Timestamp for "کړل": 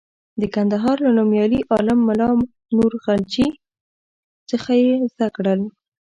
5.35-5.61